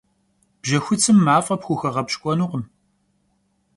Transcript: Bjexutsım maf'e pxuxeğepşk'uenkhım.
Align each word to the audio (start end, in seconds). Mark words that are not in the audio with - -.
Bjexutsım 0.61 1.17
maf'e 1.25 1.55
pxuxeğepşk'uenkhım. 1.61 2.63